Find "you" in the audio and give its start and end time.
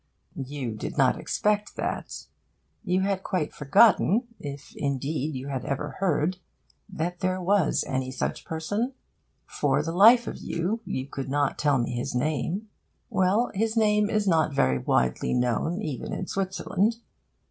0.43-0.71, 2.83-3.01, 5.35-5.49, 10.37-10.81, 10.85-11.05